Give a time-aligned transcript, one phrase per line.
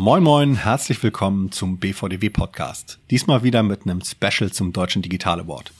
[0.00, 3.00] Moin Moin, herzlich willkommen zum BVDW Podcast.
[3.10, 5.72] Diesmal wieder mit einem Special zum Deutschen Digital Award.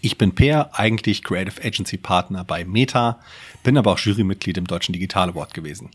[0.00, 3.20] Ich bin Peer, eigentlich Creative Agency Partner bei Meta,
[3.62, 5.90] bin aber auch Jurymitglied im Deutschen Digital Award gewesen.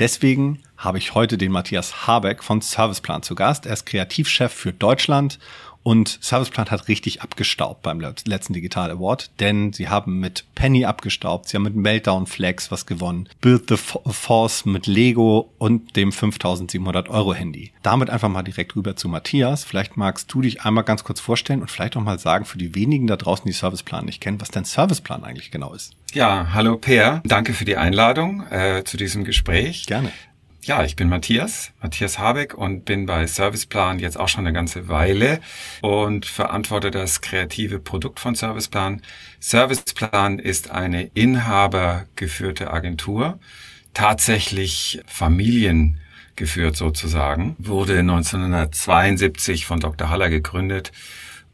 [0.00, 3.66] Deswegen habe ich heute den Matthias Habeck von Serviceplan zu Gast.
[3.66, 5.38] Er ist Kreativchef für Deutschland
[5.88, 11.48] und Serviceplan hat richtig abgestaubt beim letzten Digital Award, denn sie haben mit Penny abgestaubt,
[11.48, 17.08] sie haben mit Meltdown Flex was gewonnen, Build the Force mit Lego und dem 5700
[17.08, 17.72] Euro Handy.
[17.82, 19.64] Damit einfach mal direkt rüber zu Matthias.
[19.64, 22.74] Vielleicht magst du dich einmal ganz kurz vorstellen und vielleicht auch mal sagen für die
[22.74, 25.94] wenigen da draußen, die Serviceplan nicht kennen, was dein Serviceplan eigentlich genau ist.
[26.12, 29.86] Ja, hallo Peer, danke für die Einladung äh, zu diesem Gespräch.
[29.86, 30.12] Gerne.
[30.68, 34.86] Ja, ich bin Matthias, Matthias Habeck und bin bei Serviceplan jetzt auch schon eine ganze
[34.86, 35.40] Weile
[35.80, 39.00] und verantworte das kreative Produkt von Serviceplan.
[39.40, 43.38] Serviceplan ist eine inhabergeführte Agentur,
[43.94, 50.10] tatsächlich familiengeführt sozusagen, wurde 1972 von Dr.
[50.10, 50.92] Haller gegründet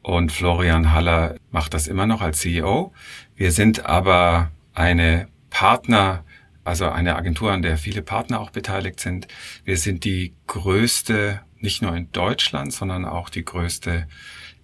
[0.03, 2.93] und Florian Haller macht das immer noch als CEO.
[3.37, 6.25] Wir sind aber eine Partner
[6.65, 9.29] also eine Agentur, an der viele Partner auch beteiligt sind.
[9.65, 14.07] Wir sind die größte, nicht nur in Deutschland, sondern auch die größte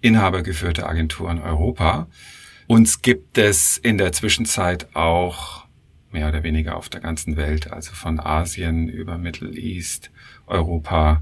[0.01, 2.07] inhabergeführte Agentur in Europa.
[2.67, 5.65] Uns gibt es in der Zwischenzeit auch
[6.11, 10.11] mehr oder weniger auf der ganzen Welt, also von Asien über Middle East,
[10.47, 11.21] Europa,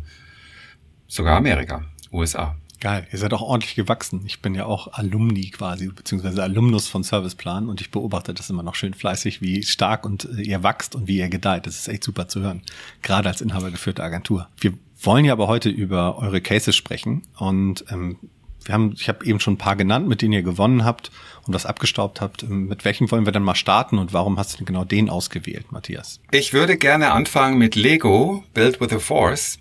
[1.08, 2.56] sogar Amerika, USA.
[2.80, 4.22] Geil, ihr seid auch ordentlich gewachsen.
[4.26, 8.64] Ich bin ja auch Alumni quasi, beziehungsweise Alumnus von Serviceplan und ich beobachte das immer
[8.64, 11.68] noch schön fleißig, wie stark und äh, ihr wächst und wie ihr gedeiht.
[11.68, 12.62] Das ist echt super zu hören,
[13.02, 14.48] gerade als inhabergeführte Agentur.
[14.58, 18.18] Wir wollen ja aber heute über eure Cases sprechen und ähm,
[18.64, 21.12] wir haben, ich habe eben schon ein paar genannt, mit denen ihr gewonnen habt
[21.46, 22.44] und was abgestaubt habt.
[22.44, 25.10] Ähm, mit welchen wollen wir dann mal starten und warum hast du denn genau den
[25.10, 26.22] ausgewählt, Matthias?
[26.32, 29.60] Ich würde gerne anfangen mit Lego, Build with a Force.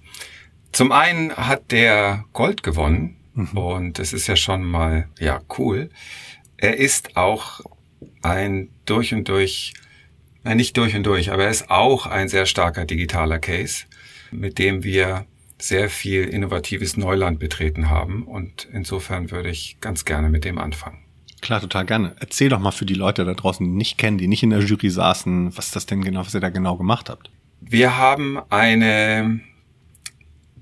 [0.72, 3.58] Zum einen hat der Gold gewonnen mhm.
[3.58, 5.90] und das ist ja schon mal, ja, cool.
[6.56, 7.60] Er ist auch
[8.22, 9.74] ein durch und durch,
[10.42, 13.84] nein, nicht durch und durch, aber er ist auch ein sehr starker digitaler Case,
[14.30, 15.26] mit dem wir
[15.60, 20.98] sehr viel innovatives Neuland betreten haben und insofern würde ich ganz gerne mit dem anfangen.
[21.40, 22.16] Klar, total gerne.
[22.18, 24.60] Erzähl doch mal für die Leute da draußen, die nicht kennen, die nicht in der
[24.60, 27.30] Jury saßen, was das denn genau, was ihr da genau gemacht habt.
[27.60, 29.40] Wir haben eine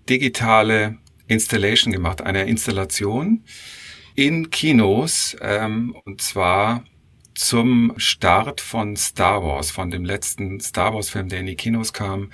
[0.09, 3.45] digitale Installation gemacht, eine Installation
[4.15, 6.85] in Kinos, ähm, und zwar
[7.35, 12.31] zum Start von Star Wars, von dem letzten Star Wars-Film, der in die Kinos kam.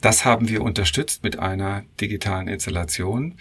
[0.00, 3.36] Das haben wir unterstützt mit einer digitalen Installation,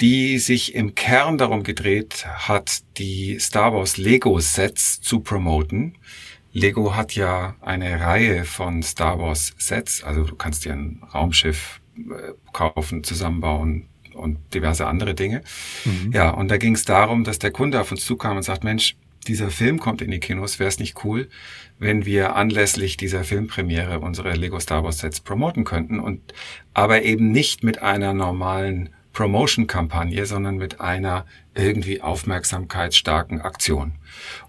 [0.00, 5.96] die sich im Kern darum gedreht hat, die Star Wars Lego-Sets zu promoten.
[6.52, 11.80] Lego hat ja eine Reihe von Star Wars Sets, also du kannst dir ein Raumschiff
[12.52, 15.42] kaufen, zusammenbauen und diverse andere Dinge.
[15.84, 16.12] Mhm.
[16.12, 18.96] Ja, und da ging es darum, dass der Kunde auf uns zukam und sagt, Mensch,
[19.26, 21.28] dieser Film kommt in die Kinos, wäre es nicht cool,
[21.78, 26.34] wenn wir anlässlich dieser Filmpremiere unsere Lego Star Wars Sets promoten könnten und
[26.72, 33.92] aber eben nicht mit einer normalen Promotion-Kampagne, sondern mit einer irgendwie aufmerksamkeitsstarken Aktion.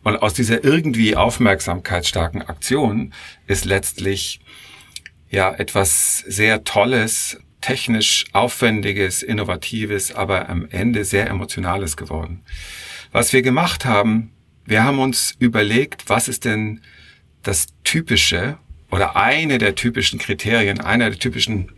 [0.03, 3.13] Und aus dieser irgendwie aufmerksamkeitsstarken Aktion
[3.47, 4.39] ist letztlich
[5.31, 12.43] ja etwas sehr Tolles, technisch aufwendiges, innovatives, aber am Ende sehr emotionales geworden.
[13.11, 14.31] Was wir gemacht haben,
[14.65, 16.81] wir haben uns überlegt, was ist denn
[17.43, 18.57] das typische
[18.91, 21.71] oder eine der typischen Kriterien, einer der typischen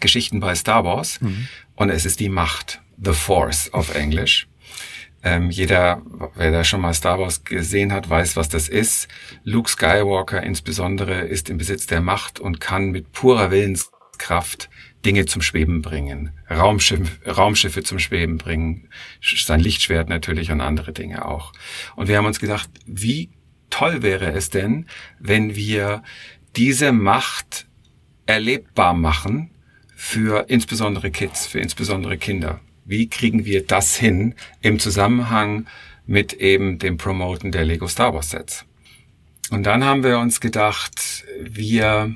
[0.00, 1.20] Geschichten bei Star Wars.
[1.20, 1.48] Mhm.
[1.76, 2.80] Und es ist die Macht.
[3.02, 4.46] The Force auf Englisch.
[5.24, 6.02] Ähm, jeder,
[6.34, 9.08] wer da schon mal Star Wars gesehen hat, weiß, was das ist.
[9.44, 14.68] Luke Skywalker insbesondere ist im Besitz der Macht und kann mit purer Willenskraft
[15.04, 18.88] Dinge zum Schweben bringen, Raumschiff, Raumschiffe zum Schweben bringen,
[19.20, 21.52] sein Lichtschwert natürlich und andere Dinge auch.
[21.96, 23.30] Und wir haben uns gedacht, wie
[23.70, 24.86] toll wäre es denn,
[25.18, 26.02] wenn wir
[26.56, 27.66] diese Macht
[28.26, 29.50] erlebbar machen
[29.96, 35.66] für insbesondere Kids, für insbesondere Kinder wie kriegen wir das hin im Zusammenhang
[36.06, 38.64] mit eben dem Promoten der Lego Star Wars Sets.
[39.50, 42.14] Und dann haben wir uns gedacht, wir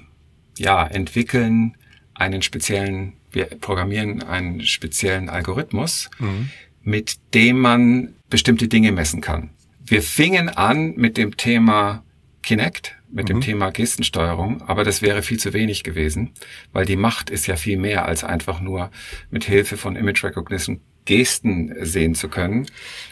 [0.58, 1.76] ja, entwickeln
[2.14, 6.50] einen speziellen, wir programmieren einen speziellen Algorithmus, mhm.
[6.82, 9.50] mit dem man bestimmte Dinge messen kann.
[9.84, 12.02] Wir fingen an mit dem Thema
[12.42, 13.34] Kinect, mit mhm.
[13.34, 16.32] dem Thema Gestensteuerung, aber das wäre viel zu wenig gewesen,
[16.72, 18.90] weil die Macht ist ja viel mehr als einfach nur
[19.30, 22.66] mit Hilfe von Image Recognition Gesten sehen zu können.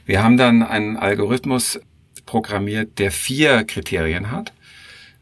[0.05, 1.81] Wir haben dann einen Algorithmus
[2.27, 4.53] programmiert, der vier Kriterien hat,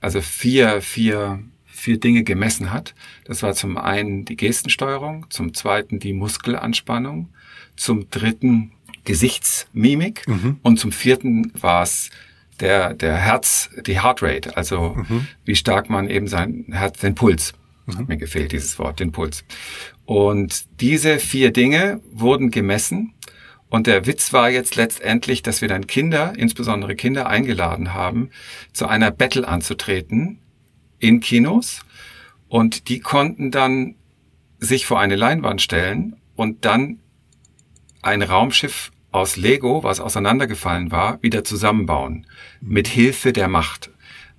[0.01, 1.41] also vier, vier
[1.83, 2.95] vier Dinge gemessen hat.
[3.25, 7.31] Das war zum einen die Gestensteuerung, zum zweiten die Muskelanspannung,
[7.77, 8.73] zum dritten
[9.05, 10.59] Gesichtsmimik mhm.
[10.63, 12.11] und zum vierten war es
[12.61, 15.27] der, der Herz, die Heartrate, also mhm.
[15.45, 17.55] wie stark man eben sein Herz, den Puls,
[17.87, 17.99] mhm.
[17.99, 19.45] hat mir gefehlt dieses Wort, den Puls.
[20.05, 23.15] Und diese vier Dinge wurden gemessen
[23.73, 28.29] und der Witz war jetzt letztendlich, dass wir dann Kinder, insbesondere Kinder, eingeladen haben,
[28.75, 30.41] zu einer Battle anzutreten
[30.99, 31.81] in Kinos.
[32.49, 33.95] Und die konnten dann
[34.59, 37.01] sich vor eine Leinwand stellen und dann
[38.03, 42.27] ein Raumschiff aus Lego, was auseinandergefallen war, wieder zusammenbauen.
[42.61, 43.91] Mit Hilfe der Macht.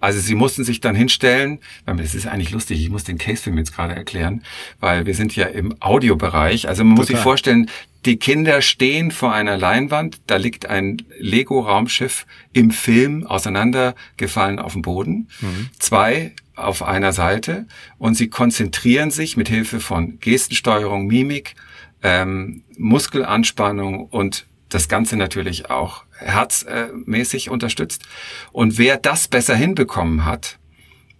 [0.03, 3.73] Also sie mussten sich dann hinstellen, das ist eigentlich lustig, ich muss den Casefilm jetzt
[3.73, 4.43] gerade erklären,
[4.81, 6.67] weil wir sind ja im Audiobereich.
[6.67, 7.01] Also man Total.
[7.01, 7.69] muss sich vorstellen,
[8.03, 14.81] die Kinder stehen vor einer Leinwand, da liegt ein Lego-Raumschiff im Film auseinandergefallen auf dem
[14.81, 15.29] Boden.
[15.39, 15.69] Mhm.
[15.79, 17.65] Zwei auf einer Seite
[17.97, 21.55] und sie konzentrieren sich mit Hilfe von Gestensteuerung, Mimik,
[22.03, 28.03] ähm, Muskelanspannung und das Ganze natürlich auch herzmäßig unterstützt.
[28.51, 30.57] Und wer das besser hinbekommen hat,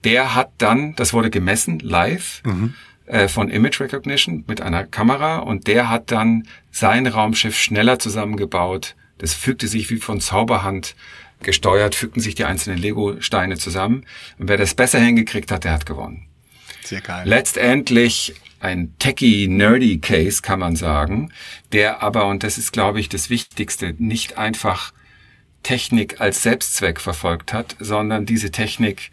[0.03, 2.73] der hat dann, das wurde gemessen live mhm.
[3.05, 8.95] äh, von Image Recognition mit einer Kamera und der hat dann sein Raumschiff schneller zusammengebaut.
[9.17, 10.95] Das fügte sich wie von Zauberhand
[11.41, 14.05] gesteuert, fügten sich die einzelnen Lego-Steine zusammen.
[14.39, 16.27] Und wer das besser hingekriegt hat, der hat gewonnen.
[16.83, 17.27] Sehr geil.
[17.27, 21.31] Letztendlich ein techy, nerdy Case, kann man sagen,
[21.73, 24.93] der aber, und das ist, glaube ich, das Wichtigste, nicht einfach
[25.63, 29.11] Technik als Selbstzweck verfolgt hat, sondern diese Technik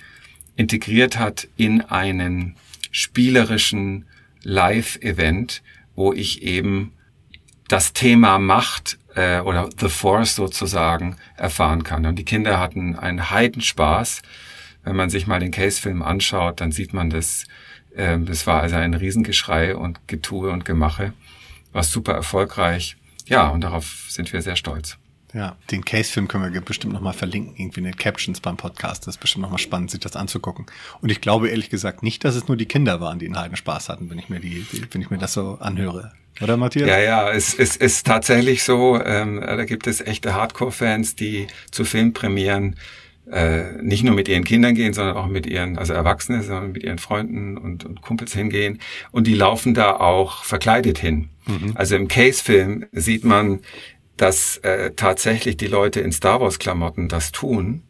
[0.56, 2.56] integriert hat in einen
[2.93, 4.06] spielerischen
[4.43, 5.62] Live-Event,
[5.97, 6.93] wo ich eben
[7.69, 12.06] das Thema Macht äh, oder The Force sozusagen erfahren kann.
[12.06, 14.23] Und die Kinder hatten einen Heidenspaß.
[14.82, 17.47] Wenn man sich mal den Case-Film anschaut, dann sieht man das
[18.25, 21.12] das war also ein Riesengeschrei und Getue und Gemache.
[21.73, 22.97] War super erfolgreich.
[23.26, 24.97] Ja, und darauf sind wir sehr stolz.
[25.32, 29.06] Ja, den Case-Film können wir bestimmt nochmal verlinken, irgendwie in den Captions beim Podcast.
[29.06, 30.67] Das ist bestimmt nochmal spannend, sich das anzugucken.
[31.00, 33.55] Und ich glaube ehrlich gesagt nicht, dass es nur die Kinder waren, die einen halben
[33.55, 36.12] Spaß hatten, wenn ich mir die, die wenn ich mir das so anhöre.
[36.41, 36.88] Oder Matthias?
[36.88, 41.85] Ja, ja, es, es ist tatsächlich so, ähm, da gibt es echte Hardcore-Fans, die zu
[41.85, 42.76] Filmpremieren
[43.31, 46.82] äh, nicht nur mit ihren Kindern gehen, sondern auch mit ihren, also Erwachsene, sondern mit
[46.82, 48.81] ihren Freunden und, und Kumpels hingehen.
[49.12, 51.29] Und die laufen da auch verkleidet hin.
[51.47, 51.73] Mhm.
[51.75, 53.61] Also im Case-Film sieht man,
[54.17, 57.82] dass äh, tatsächlich die Leute in Star Wars-Klamotten das tun.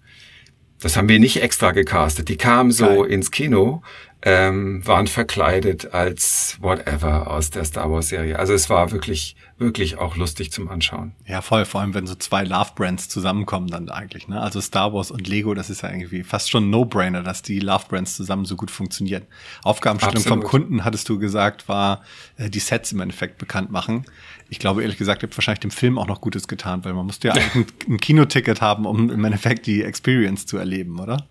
[0.81, 2.29] Das haben wir nicht extra gecastet.
[2.29, 3.07] Die kamen so Geil.
[3.07, 3.83] ins Kino
[4.23, 8.39] ähm, waren verkleidet als whatever aus der Star Wars Serie.
[8.39, 11.13] Also es war wirklich, wirklich auch lustig zum Anschauen.
[11.27, 11.65] Ja, voll.
[11.65, 14.29] Vor allem, wenn so zwei Love Brands zusammenkommen dann eigentlich.
[14.29, 14.39] Ne?
[14.39, 17.61] Also Star Wars und Lego, das ist ja irgendwie fast schon ein No-Brainer, dass die
[17.61, 19.23] Love Brands zusammen so gut funktionieren.
[19.63, 20.43] Aufgabenstellung Absolut.
[20.43, 22.03] vom Kunden, hattest du gesagt, war
[22.37, 24.05] äh, die Sets im Endeffekt bekannt machen.
[24.51, 27.07] Ich glaube, ehrlich gesagt, ihr habt wahrscheinlich dem Film auch noch Gutes getan, weil man
[27.07, 27.55] musste ja eigentlich
[27.87, 31.27] ein, ein Kinoticket haben, um im Endeffekt die Experience zu erleben, oder?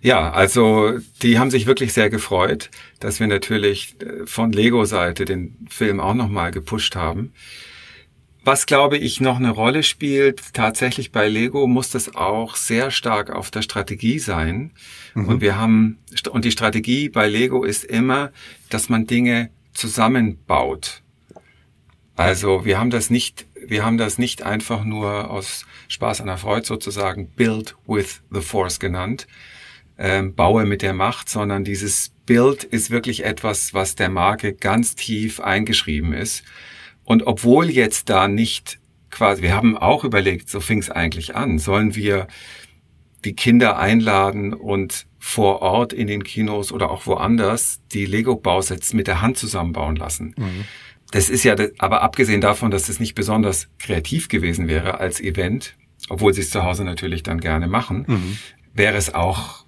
[0.00, 2.70] Ja, also die haben sich wirklich sehr gefreut,
[3.00, 7.32] dass wir natürlich äh, von Lego-Seite den Film auch nochmal gepusht haben.
[8.46, 13.30] Was, glaube ich, noch eine Rolle spielt, tatsächlich bei Lego muss das auch sehr stark
[13.30, 14.70] auf der Strategie sein.
[15.14, 15.26] Mhm.
[15.26, 15.98] Und wir haben,
[16.30, 18.30] und die Strategie bei Lego ist immer,
[18.70, 21.02] dass man Dinge zusammenbaut.
[22.14, 26.38] Also wir haben das nicht, wir haben das nicht einfach nur aus Spaß an der
[26.38, 29.26] Freude sozusagen Build with the Force genannt,
[29.98, 34.94] ähm, baue mit der Macht, sondern dieses Bild ist wirklich etwas, was der Marke ganz
[34.94, 36.44] tief eingeschrieben ist.
[37.04, 38.78] Und obwohl jetzt da nicht
[39.10, 42.26] quasi, wir haben auch überlegt, so fing es eigentlich an, sollen wir
[43.24, 49.06] die Kinder einladen und vor Ort in den Kinos oder auch woanders die Lego-Bausets mit
[49.06, 50.34] der Hand zusammenbauen lassen.
[50.36, 50.64] Mhm.
[51.16, 55.74] Das ist ja, aber abgesehen davon, dass das nicht besonders kreativ gewesen wäre als Event,
[56.10, 58.38] obwohl sie es zu Hause natürlich dann gerne machen, mhm.
[58.74, 59.64] wäre es auch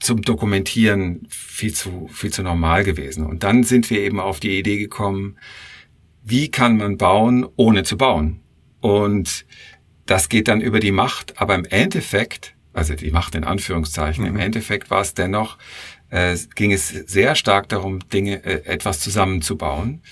[0.00, 3.24] zum Dokumentieren viel zu, viel zu normal gewesen.
[3.24, 5.38] Und dann sind wir eben auf die Idee gekommen,
[6.24, 8.40] wie kann man bauen, ohne zu bauen?
[8.80, 9.46] Und
[10.06, 14.30] das geht dann über die Macht, aber im Endeffekt, also die Macht in Anführungszeichen, mhm.
[14.30, 15.56] im Endeffekt war es dennoch,
[16.12, 20.02] äh, ging es sehr stark darum, Dinge, äh, etwas zusammenzubauen.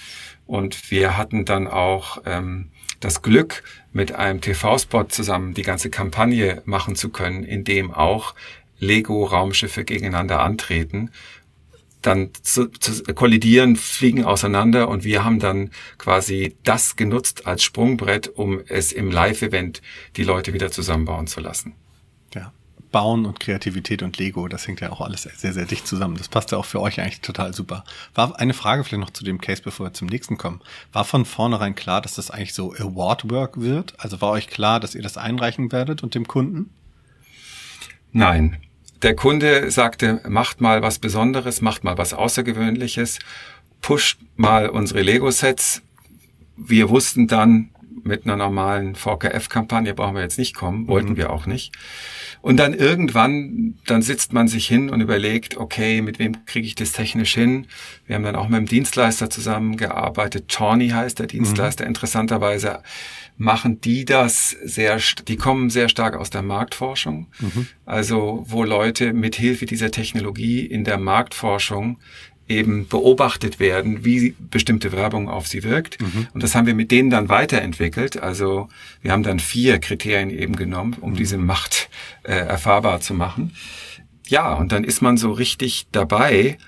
[0.46, 6.62] Und wir hatten dann auch ähm, das Glück, mit einem TV-Spot zusammen die ganze Kampagne
[6.64, 8.34] machen zu können, in dem auch
[8.78, 11.10] Lego-Raumschiffe gegeneinander antreten,
[12.02, 18.28] dann zu, zu kollidieren, fliegen auseinander und wir haben dann quasi das genutzt als Sprungbrett,
[18.28, 19.82] um es im Live-Event
[20.16, 21.74] die Leute wieder zusammenbauen zu lassen.
[22.32, 22.52] Ja,
[22.90, 26.16] Bauen und Kreativität und Lego, das hängt ja auch alles sehr, sehr dicht zusammen.
[26.16, 27.84] Das passt ja auch für euch eigentlich total super.
[28.14, 30.60] War eine Frage vielleicht noch zu dem Case, bevor wir zum nächsten kommen.
[30.92, 33.94] War von vornherein klar, dass das eigentlich so Award Work wird?
[33.98, 36.70] Also war euch klar, dass ihr das einreichen werdet und dem Kunden?
[38.12, 38.58] Nein.
[39.02, 43.18] Der Kunde sagte, macht mal was Besonderes, macht mal was Außergewöhnliches,
[43.80, 45.82] pusht mal unsere Lego-Sets.
[46.56, 47.70] Wir wussten dann,
[48.02, 51.16] mit einer normalen VKF-Kampagne brauchen wir jetzt nicht kommen, wollten mhm.
[51.16, 51.72] wir auch nicht.
[52.42, 56.74] Und dann irgendwann, dann sitzt man sich hin und überlegt, okay, mit wem kriege ich
[56.74, 57.66] das technisch hin?
[58.06, 60.48] Wir haben dann auch mit dem Dienstleister zusammengearbeitet.
[60.48, 61.84] Tawny heißt der Dienstleister.
[61.84, 61.88] Mhm.
[61.88, 62.82] Interessanterweise
[63.36, 67.28] machen die das sehr, die kommen sehr stark aus der Marktforschung.
[67.40, 67.66] Mhm.
[67.86, 71.98] Also, wo Leute mit Hilfe dieser Technologie in der Marktforschung
[72.50, 76.02] eben beobachtet werden, wie bestimmte Werbung auf sie wirkt.
[76.02, 76.26] Mhm.
[76.34, 78.20] Und das haben wir mit denen dann weiterentwickelt.
[78.20, 78.68] Also
[79.02, 81.16] wir haben dann vier Kriterien eben genommen, um mhm.
[81.16, 81.89] diese Macht
[82.22, 83.54] äh, erfahrbar zu machen.
[84.26, 86.58] Ja, und dann ist man so richtig dabei.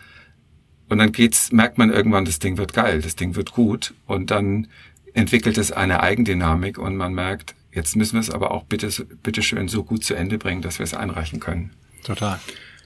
[0.88, 3.94] Und dann geht's, merkt man irgendwann, das Ding wird geil, das Ding wird gut.
[4.06, 4.68] Und dann
[5.14, 8.90] entwickelt es eine Eigendynamik und man merkt, jetzt müssen wir es aber auch bitte,
[9.22, 11.70] bitte schön so gut zu Ende bringen, dass wir es einreichen können.
[12.04, 12.40] Total.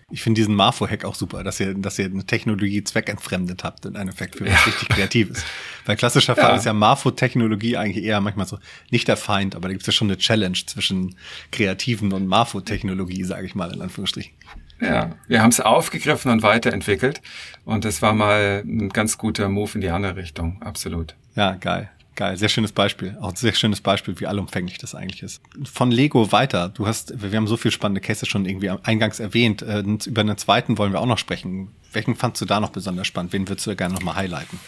[0.08, 3.96] Ich finde diesen Marfo-Hack auch super, dass ihr, dass ihr eine Technologie zweckentfremdet habt in
[3.96, 4.58] einem Effekt für was ja.
[4.60, 5.44] richtig Kreatives.
[5.84, 6.56] Weil klassischer Fall ja.
[6.56, 8.58] ist ja Marfo-Technologie eigentlich eher manchmal so
[8.90, 11.16] nicht der Feind, aber da gibt es ja schon eine Challenge zwischen
[11.50, 14.32] Kreativen und Marfo-Technologie, sage ich mal in Anführungsstrichen.
[14.80, 17.20] Ja, wir haben es aufgegriffen und weiterentwickelt
[17.64, 21.16] und das war mal ein ganz guter Move in die andere Richtung, absolut.
[21.34, 21.90] Ja, geil.
[22.16, 23.16] Geil, sehr schönes Beispiel.
[23.20, 25.42] Auch ein sehr schönes Beispiel, wie allumfänglich das eigentlich ist.
[25.70, 26.70] Von Lego weiter.
[26.70, 29.60] Du hast, wir haben so viele spannende Cases schon irgendwie eingangs erwähnt.
[29.60, 31.68] Äh, über einen zweiten wollen wir auch noch sprechen.
[31.92, 33.34] Welchen fandst du da noch besonders spannend?
[33.34, 34.58] Wen würdest du gerne noch mal highlighten?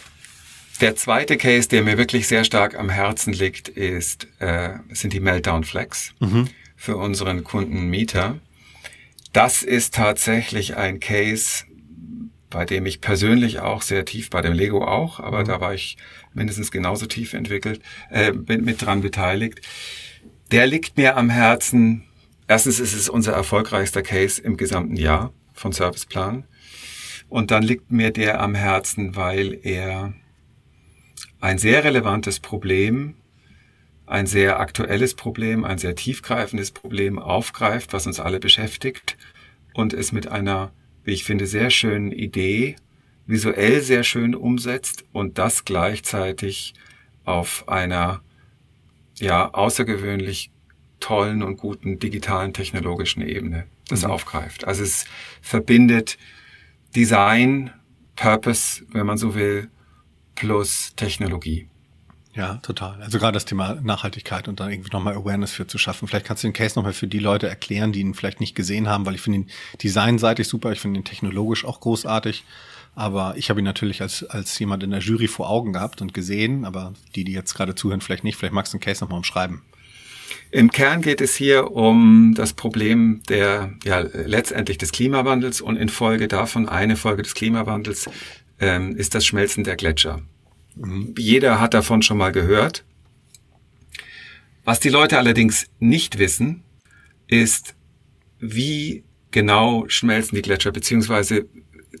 [0.79, 5.19] Der zweite Case, der mir wirklich sehr stark am Herzen liegt, ist, äh, sind die
[5.19, 6.47] Meltdown Flex mhm.
[6.77, 8.37] für unseren Kunden Mieter.
[9.33, 11.65] Das ist tatsächlich ein Case,
[12.49, 15.45] bei dem ich persönlich auch sehr tief, bei dem Lego auch, aber mhm.
[15.45, 15.97] da war ich
[16.33, 19.61] mindestens genauso tief entwickelt, äh, bin mit dran beteiligt.
[20.51, 22.05] Der liegt mir am Herzen.
[22.47, 26.45] Erstens ist es unser erfolgreichster Case im gesamten Jahr von Serviceplan.
[27.27, 30.13] Und dann liegt mir der am Herzen, weil er
[31.39, 33.15] ein sehr relevantes Problem,
[34.07, 39.17] ein sehr aktuelles Problem, ein sehr tiefgreifendes Problem aufgreift, was uns alle beschäftigt
[39.75, 40.71] und es mit einer
[41.03, 42.75] wie ich finde, sehr schönen Idee
[43.29, 46.73] visuell sehr schön umsetzt und das gleichzeitig
[47.25, 48.21] auf einer
[49.19, 50.49] ja außergewöhnlich
[50.99, 54.11] tollen und guten digitalen technologischen Ebene das mhm.
[54.11, 54.65] aufgreift.
[54.65, 55.05] Also es
[55.41, 56.17] verbindet
[56.95, 57.71] Design,
[58.15, 59.69] Purpose, wenn man so will,
[60.33, 61.68] plus Technologie.
[62.39, 63.01] Ja, total.
[63.01, 66.07] Also gerade das Thema Nachhaltigkeit und dann irgendwie nochmal Awareness für zu schaffen.
[66.07, 68.87] Vielleicht kannst du den Case nochmal für die Leute erklären, die ihn vielleicht nicht gesehen
[68.87, 69.49] haben, weil ich finde ihn
[69.83, 72.45] designseitig super, ich finde ihn technologisch auch großartig.
[72.95, 76.13] Aber ich habe ihn natürlich als, als jemand in der Jury vor Augen gehabt und
[76.13, 78.37] gesehen, aber die, die jetzt gerade zuhören, vielleicht nicht.
[78.37, 79.61] Vielleicht magst du den Case nochmal umschreiben.
[80.49, 86.29] Im Kern geht es hier um das Problem der, ja, letztendlich des Klimawandels und infolge
[86.29, 88.09] davon eine Folge des Klimawandels
[88.61, 90.21] ähm, ist das Schmelzen der Gletscher.
[91.17, 92.85] Jeder hat davon schon mal gehört.
[94.63, 96.63] Was die Leute allerdings nicht wissen,
[97.27, 97.75] ist,
[98.39, 101.47] wie genau schmelzen die Gletscher, beziehungsweise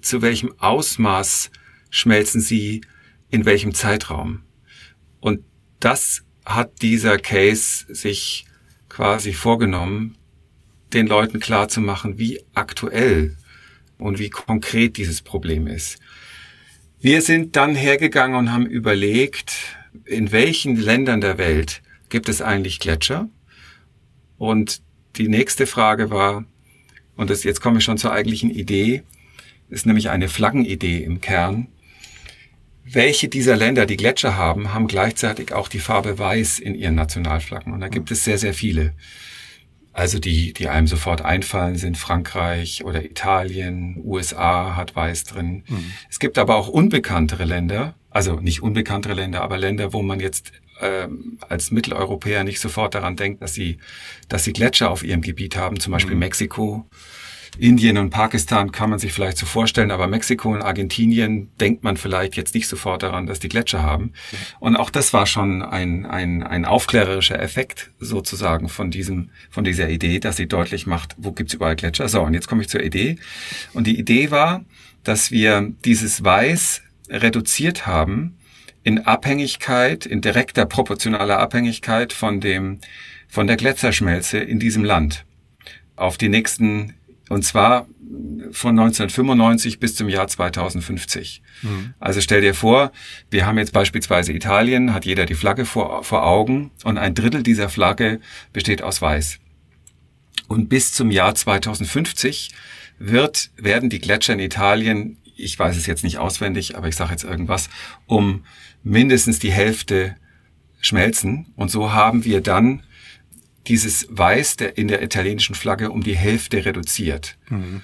[0.01, 1.51] zu welchem Ausmaß
[1.89, 2.81] schmelzen sie
[3.29, 4.43] in welchem Zeitraum.
[5.19, 5.43] Und
[5.79, 8.45] das hat dieser Case sich
[8.87, 10.17] quasi vorgenommen,
[10.93, 13.37] den Leuten klar zu machen, wie aktuell
[13.97, 15.99] und wie konkret dieses Problem ist.
[17.01, 19.53] Wir sind dann hergegangen und haben überlegt,
[20.03, 23.29] in welchen Ländern der Welt gibt es eigentlich Gletscher?
[24.37, 24.81] Und
[25.15, 26.43] die nächste Frage war,
[27.15, 29.03] und das, jetzt komme ich schon zur eigentlichen Idee,
[29.69, 31.69] ist nämlich eine Flaggenidee im Kern.
[32.83, 37.71] Welche dieser Länder, die Gletscher haben, haben gleichzeitig auch die Farbe Weiß in ihren Nationalflaggen?
[37.71, 38.93] Und da gibt es sehr, sehr viele.
[39.93, 45.63] Also die, die einem sofort einfallen, sind Frankreich oder Italien, USA hat Weiß drin.
[45.67, 45.91] Mhm.
[46.09, 50.51] Es gibt aber auch unbekanntere Länder, also nicht unbekanntere Länder, aber Länder, wo man jetzt
[50.81, 53.79] ähm, als Mitteleuropäer nicht sofort daran denkt, dass sie,
[54.29, 56.19] dass sie Gletscher auf ihrem Gebiet haben, zum Beispiel mhm.
[56.19, 56.85] Mexiko
[57.57, 61.97] Indien und Pakistan kann man sich vielleicht so vorstellen, aber Mexiko und Argentinien denkt man
[61.97, 64.13] vielleicht jetzt nicht sofort daran, dass die Gletscher haben.
[64.59, 69.89] Und auch das war schon ein, ein, ein aufklärerischer Effekt sozusagen von diesem, von dieser
[69.89, 72.07] Idee, dass sie deutlich macht, wo gibt's überall Gletscher.
[72.07, 73.17] So, und jetzt komme ich zur Idee.
[73.73, 74.63] Und die Idee war,
[75.03, 78.37] dass wir dieses Weiß reduziert haben
[78.83, 82.79] in Abhängigkeit, in direkter proportionaler Abhängigkeit von dem,
[83.27, 85.25] von der Gletscherschmelze in diesem Land.
[85.99, 86.93] auf die nächsten,
[87.29, 87.87] und zwar
[88.51, 91.41] von 1995 bis zum Jahr 2050.
[91.61, 91.93] Mhm.
[91.99, 92.91] Also stell dir vor,
[93.29, 97.43] wir haben jetzt beispielsweise Italien, hat jeder die Flagge vor, vor Augen und ein Drittel
[97.43, 98.19] dieser Flagge
[98.51, 99.39] besteht aus Weiß.
[100.47, 102.51] Und bis zum Jahr 2050
[102.97, 107.11] wird, werden die Gletscher in Italien, ich weiß es jetzt nicht auswendig, aber ich sage
[107.11, 107.69] jetzt irgendwas,
[108.07, 108.43] um
[108.83, 110.15] mindestens die Hälfte
[110.81, 111.53] schmelzen.
[111.55, 112.83] Und so haben wir dann
[113.67, 117.37] dieses Weiß der, in der italienischen Flagge um die Hälfte reduziert.
[117.49, 117.81] Mhm.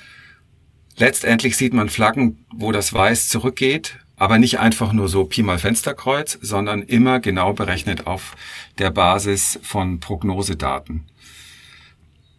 [0.98, 5.60] Letztendlich sieht man Flaggen, wo das Weiß zurückgeht, aber nicht einfach nur so Pi mal
[5.60, 8.36] Fensterkreuz, sondern immer genau berechnet auf
[8.78, 11.06] der Basis von Prognosedaten.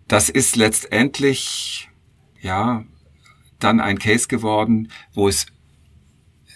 [0.08, 1.88] Das ist letztendlich,
[2.40, 2.84] ja,
[3.58, 5.46] dann ein Case geworden, wo es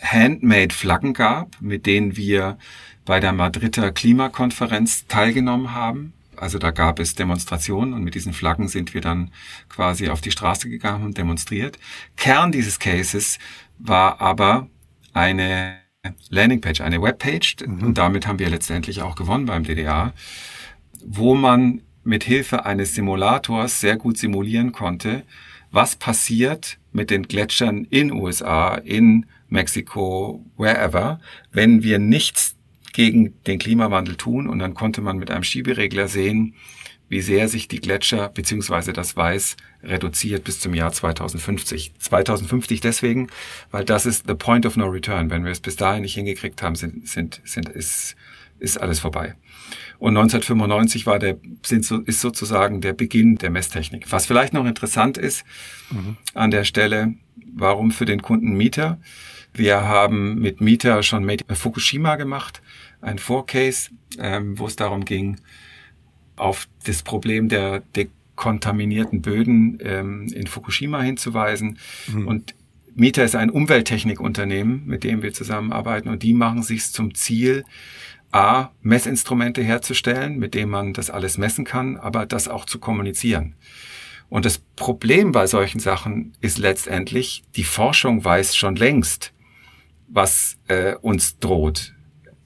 [0.01, 2.59] handmade Flaggen gab, mit denen wir
[3.05, 6.15] bei der Madrider Klimakonferenz teilgenommen haben.
[6.41, 9.31] Also da gab es Demonstrationen und mit diesen Flaggen sind wir dann
[9.69, 11.79] quasi auf die Straße gegangen und demonstriert.
[12.17, 13.39] Kern dieses Cases
[13.79, 14.69] war aber
[15.13, 15.77] eine
[16.31, 17.83] Landingpage, eine Webpage mhm.
[17.83, 20.15] und damit haben wir letztendlich auch gewonnen beim DDA,
[21.05, 25.25] wo man mit Hilfe eines Simulators sehr gut simulieren konnte,
[25.71, 31.21] was passiert mit den Gletschern in USA, in Mexiko, wherever,
[31.53, 32.57] wenn wir nichts
[32.93, 34.49] gegen den Klimawandel tun.
[34.49, 36.55] Und dann konnte man mit einem Schieberegler sehen,
[37.11, 41.93] wie sehr sich die Gletscher beziehungsweise das Weiß reduziert bis zum Jahr 2050.
[41.99, 43.29] 2050 deswegen,
[43.73, 45.29] weil das ist the point of no return.
[45.29, 48.15] Wenn wir es bis dahin nicht hingekriegt haben, sind, sind, sind, ist,
[48.61, 49.35] ist alles vorbei.
[49.99, 54.11] Und 1995 war der, sind so, ist sozusagen der Beginn der Messtechnik.
[54.11, 55.45] Was vielleicht noch interessant ist
[55.91, 56.17] mhm.
[56.33, 57.15] an der Stelle,
[57.53, 59.01] warum für den Kunden Mieter?
[59.53, 62.63] Wir haben mit Mieter schon Made Fukushima gemacht
[63.01, 65.37] ein Vorcase, ähm, wo es darum ging,
[66.37, 71.79] auf das Problem der dekontaminierten Böden ähm, in Fukushima hinzuweisen.
[72.09, 72.27] Mhm.
[72.27, 72.55] Und
[72.95, 77.65] Mieter ist ein Umwelttechnikunternehmen, mit dem wir zusammenarbeiten und die machen sich zum Ziel,
[78.33, 83.57] A, Messinstrumente herzustellen, mit denen man das alles messen kann, aber das auch zu kommunizieren.
[84.29, 89.33] Und das Problem bei solchen Sachen ist letztendlich, die Forschung weiß schon längst,
[90.11, 91.95] was äh, uns droht.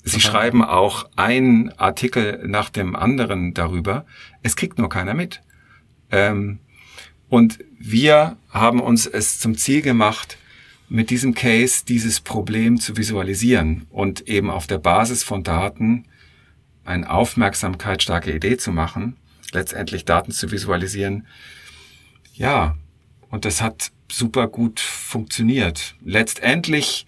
[0.03, 0.21] Sie Aha.
[0.21, 4.05] schreiben auch einen Artikel nach dem anderen darüber.
[4.43, 5.41] Es kriegt nur keiner mit.
[6.11, 6.59] Ähm,
[7.29, 10.39] und wir haben uns es zum Ziel gemacht,
[10.89, 16.05] mit diesem Case dieses Problem zu visualisieren und eben auf der Basis von Daten
[16.85, 19.17] eine aufmerksamkeitsstarke Idee zu machen,
[19.53, 21.27] letztendlich Daten zu visualisieren.
[22.35, 22.77] Ja,
[23.31, 25.97] und das hat super gut funktioniert.
[26.05, 27.07] Letztendlich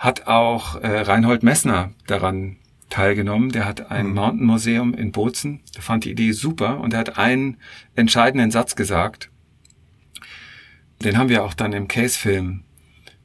[0.00, 2.56] hat auch äh, Reinhold Messner daran
[2.88, 3.50] teilgenommen.
[3.50, 4.14] Der hat ein mhm.
[4.14, 5.60] Mountain Museum in Bozen.
[5.76, 7.58] Der fand die Idee super und er hat einen
[7.94, 9.30] entscheidenden Satz gesagt.
[11.04, 12.64] Den haben wir auch dann im Case-Film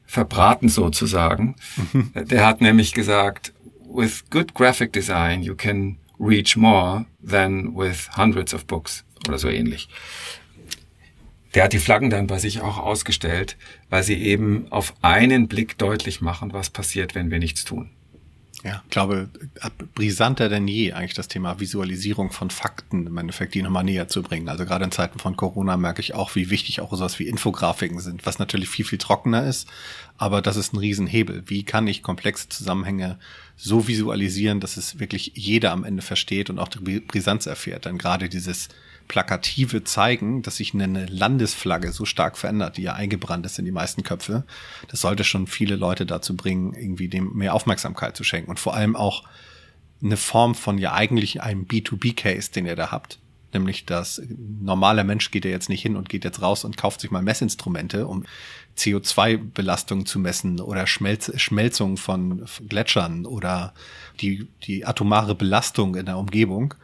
[0.04, 1.56] verbraten sozusagen.
[1.92, 2.12] Mhm.
[2.14, 3.54] Der hat nämlich gesagt,
[3.88, 9.48] with good graphic design you can reach more than with hundreds of books oder so
[9.48, 9.88] ähnlich
[11.56, 13.56] der hat die Flaggen dann bei sich auch ausgestellt,
[13.88, 17.88] weil sie eben auf einen Blick deutlich machen, was passiert, wenn wir nichts tun.
[18.62, 19.30] Ja, ich glaube,
[19.94, 24.22] brisanter denn je eigentlich das Thema Visualisierung von Fakten im Endeffekt, die nochmal näher zu
[24.22, 24.50] bringen.
[24.50, 28.00] Also gerade in Zeiten von Corona merke ich auch, wie wichtig auch sowas wie Infografiken
[28.00, 29.66] sind, was natürlich viel, viel trockener ist,
[30.18, 31.44] aber das ist ein Riesenhebel.
[31.46, 33.18] Wie kann ich komplexe Zusammenhänge
[33.56, 37.86] so visualisieren, dass es wirklich jeder am Ende versteht und auch die Brisanz erfährt?
[37.86, 38.68] Denn gerade dieses
[39.08, 43.72] Plakative zeigen, dass sich eine Landesflagge so stark verändert, die ja eingebrannt ist in die
[43.72, 44.44] meisten Köpfe.
[44.88, 48.74] Das sollte schon viele Leute dazu bringen, irgendwie dem mehr Aufmerksamkeit zu schenken und vor
[48.74, 49.24] allem auch
[50.02, 53.18] eine Form von ja eigentlich einem B2B-Case, den ihr da habt.
[53.52, 54.20] Nämlich, dass
[54.60, 57.22] normaler Mensch geht ja jetzt nicht hin und geht jetzt raus und kauft sich mal
[57.22, 58.24] Messinstrumente, um
[58.76, 63.72] CO2-Belastung zu messen oder Schmelz Schmelzung von Gletschern oder
[64.20, 66.74] die, die atomare Belastung in der Umgebung,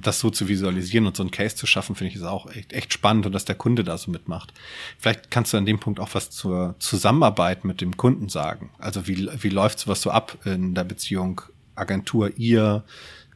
[0.00, 2.72] das so zu visualisieren und so ein Case zu schaffen, finde ich ist auch echt,
[2.72, 4.52] echt spannend und dass der Kunde da so mitmacht.
[4.98, 8.70] Vielleicht kannst du an dem Punkt auch was zur Zusammenarbeit mit dem Kunden sagen.
[8.78, 11.40] Also wie, wie läuft sowas so ab in der Beziehung
[11.74, 12.84] Agentur, ihr,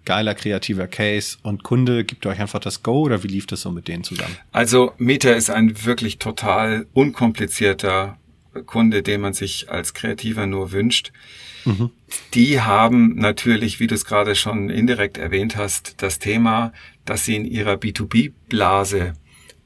[0.05, 3.71] geiler kreativer Case und Kunde gibt euch einfach das Go oder wie lief das so
[3.71, 4.37] mit denen zusammen?
[4.53, 8.17] Also Meta ist ein wirklich total unkomplizierter
[8.65, 11.13] Kunde, den man sich als Kreativer nur wünscht.
[11.65, 11.91] Mhm.
[12.35, 16.73] Die haben natürlich, wie du es gerade schon indirekt erwähnt hast, das Thema,
[17.05, 19.15] dass sie in ihrer B2B-Blase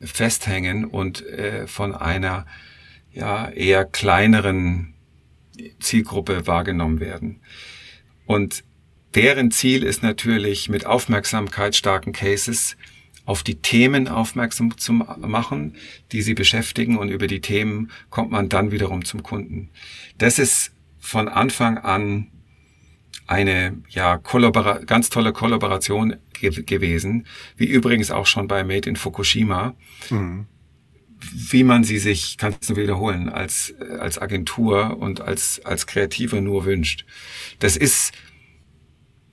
[0.01, 2.47] festhängen und äh, von einer
[3.13, 4.95] ja eher kleineren
[5.79, 7.41] Zielgruppe wahrgenommen werden.
[8.25, 8.65] Und
[9.15, 12.77] deren Ziel ist natürlich mit aufmerksamkeitsstarken Cases
[13.25, 15.77] auf die Themen aufmerksam zu machen,
[16.13, 19.71] die sie beschäftigen und über die Themen kommt man dann wiederum zum Kunden.
[20.19, 22.29] Das ist von Anfang an
[23.27, 28.97] eine ja Kollabora ganz tolle Kollaboration ge gewesen, wie übrigens auch schon bei Made in
[28.97, 29.75] Fukushima.
[30.11, 30.47] Mhm.
[31.33, 36.65] Wie man sie sich, kannst du wiederholen, als, als Agentur und als, als Kreative nur
[36.65, 37.05] wünscht.
[37.59, 38.13] Das ist,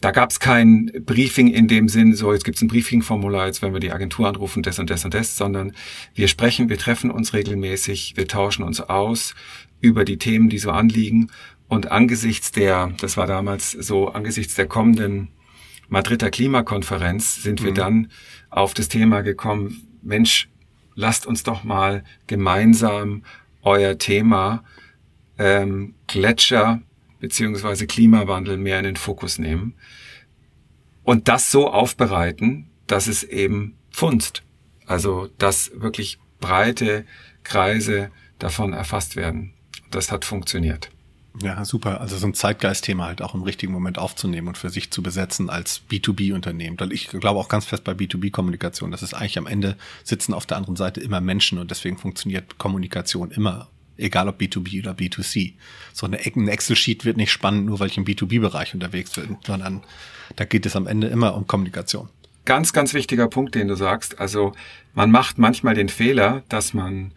[0.02, 3.62] da gab es kein Briefing in dem Sinn, so jetzt gibt es ein Briefing-Formular, jetzt
[3.62, 5.74] wenn wir die Agentur anrufen, das und das und das, sondern
[6.14, 9.34] wir sprechen, wir treffen uns regelmäßig, wir tauschen uns aus
[9.82, 11.32] über die Themen, die so anliegen.
[11.68, 15.30] Und angesichts der, das war damals so, angesichts der kommenden
[15.90, 17.76] Madrider Klimakonferenz sind wir mhm.
[17.76, 18.12] dann
[18.50, 20.50] auf das Thema gekommen, Mensch,
[20.96, 23.24] lasst uns doch mal gemeinsam
[23.62, 24.64] euer Thema
[25.38, 26.82] ähm, Gletscher
[27.20, 29.74] beziehungsweise Klimawandel mehr in den Fokus nehmen
[31.04, 34.44] und das so aufbereiten, dass es eben funzt.
[34.86, 37.06] Also, dass wirklich breite
[37.44, 39.54] Kreise davon erfasst werden.
[39.90, 40.90] Das hat funktioniert.
[41.42, 42.02] Ja, super.
[42.02, 45.50] Also so ein Zeitgeistthema halt auch im richtigen Moment aufzunehmen und für sich zu besetzen
[45.50, 46.78] als B2B-Unternehmen.
[46.92, 50.58] Ich glaube auch ganz fest bei B2B-Kommunikation, dass es eigentlich am Ende sitzen auf der
[50.58, 55.54] anderen Seite immer Menschen und deswegen funktioniert Kommunikation immer egal ob B2B oder B2C.
[55.94, 59.82] So eine, ein Excel-Sheet wird nicht spannend, nur weil ich im B2B-Bereich unterwegs bin, sondern
[60.36, 62.10] da geht es am Ende immer um Kommunikation.
[62.46, 64.20] Ganz, ganz wichtiger Punkt, den du sagst.
[64.20, 64.54] Also
[64.94, 67.12] man macht manchmal den Fehler, dass man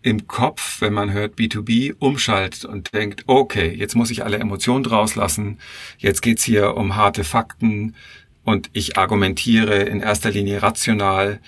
[0.00, 4.84] im Kopf, wenn man hört B2B, umschaltet und denkt, okay, jetzt muss ich alle Emotionen
[4.84, 5.58] draus lassen,
[5.98, 7.94] jetzt geht's hier um harte Fakten
[8.42, 11.40] und ich argumentiere in erster Linie rational,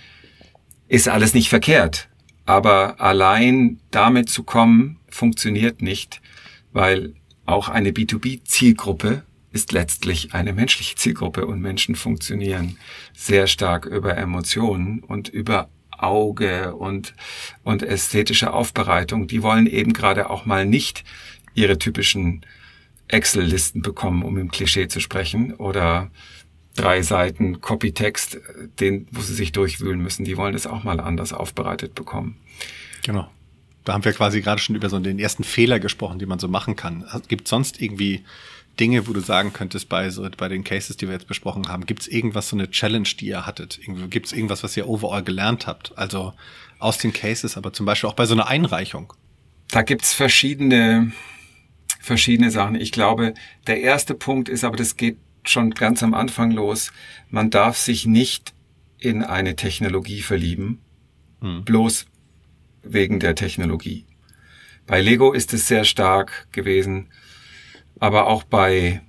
[0.88, 2.09] ist alles nicht verkehrt.
[2.46, 6.20] Aber allein damit zu kommen, funktioniert nicht,
[6.72, 7.14] weil
[7.46, 12.76] auch eine B2B-Zielgruppe ist letztlich eine menschliche Zielgruppe und Menschen funktionieren
[13.12, 17.14] sehr stark über Emotionen und über Auge und,
[17.62, 19.26] und ästhetische Aufbereitung.
[19.26, 21.04] Die wollen eben gerade auch mal nicht
[21.54, 22.46] ihre typischen
[23.08, 26.10] Excel-Listen bekommen, um im Klischee zu sprechen, oder
[26.76, 28.38] drei Seiten Copytext,
[28.78, 30.24] den, wo sie sich durchwühlen müssen.
[30.24, 32.36] Die wollen es auch mal anders aufbereitet bekommen.
[33.02, 33.28] Genau.
[33.84, 36.48] Da haben wir quasi gerade schon über so den ersten Fehler gesprochen, die man so
[36.48, 37.04] machen kann.
[37.28, 38.24] Gibt sonst irgendwie
[38.78, 41.86] Dinge, wo du sagen könntest, bei, so, bei den Cases, die wir jetzt besprochen haben,
[41.86, 43.80] gibt es irgendwas, so eine Challenge, die ihr hattet?
[44.10, 45.96] Gibt es irgendwas, was ihr overall gelernt habt?
[45.98, 46.34] Also
[46.78, 49.12] aus den Cases, aber zum Beispiel auch bei so einer Einreichung.
[49.70, 51.12] Da gibt's verschiedene,
[52.00, 52.74] verschiedene Sachen.
[52.74, 53.34] Ich glaube,
[53.66, 56.92] der erste Punkt ist, aber das geht schon ganz am Anfang los,
[57.28, 58.54] man darf sich nicht
[58.98, 60.80] in eine Technologie verlieben,
[61.40, 61.64] hm.
[61.64, 62.06] bloß
[62.82, 64.06] wegen der Technologie.
[64.86, 67.08] Bei Lego ist es sehr stark gewesen,
[67.98, 69.02] aber auch bei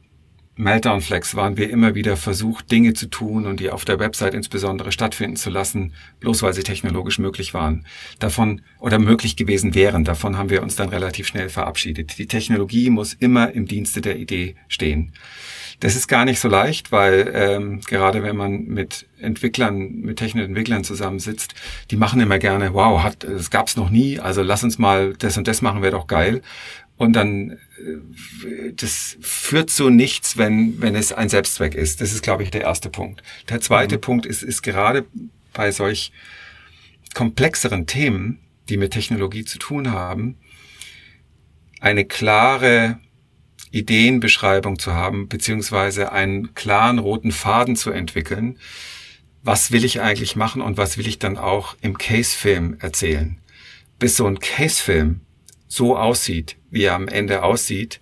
[0.55, 4.33] Meltdown Flex waren wir immer wieder versucht, Dinge zu tun und die auf der Website
[4.33, 7.85] insbesondere stattfinden zu lassen, bloß weil sie technologisch möglich waren.
[8.19, 10.03] Davon oder möglich gewesen wären.
[10.03, 12.17] Davon haben wir uns dann relativ schnell verabschiedet.
[12.19, 15.13] Die Technologie muss immer im Dienste der Idee stehen.
[15.81, 20.49] Das ist gar nicht so leicht, weil ähm, gerade wenn man mit Entwicklern, mit technischen
[20.49, 21.55] Entwicklern zusammensitzt,
[21.89, 25.37] die machen immer gerne, wow, hat, das gab's noch nie, also lass uns mal das
[25.37, 26.43] und das machen, wäre doch geil.
[26.97, 31.99] Und dann, äh, das führt zu nichts, wenn, wenn es ein Selbstzweck ist.
[31.99, 33.23] Das ist, glaube ich, der erste Punkt.
[33.49, 34.01] Der zweite mhm.
[34.01, 35.05] Punkt ist, ist gerade
[35.51, 36.11] bei solch
[37.15, 38.37] komplexeren Themen,
[38.69, 40.37] die mit Technologie zu tun haben,
[41.79, 42.99] eine klare
[43.71, 48.57] Ideenbeschreibung zu haben, beziehungsweise einen klaren roten Faden zu entwickeln.
[49.43, 53.37] Was will ich eigentlich machen und was will ich dann auch im Case-Film erzählen?
[53.97, 55.21] Bis so ein Case-Film
[55.67, 58.01] so aussieht, wie er am Ende aussieht,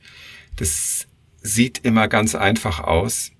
[0.55, 1.07] das
[1.41, 3.31] sieht immer ganz einfach aus.